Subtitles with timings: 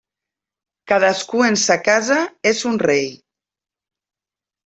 [0.91, 2.17] Cadascú en sa casa
[2.53, 3.05] és un rei.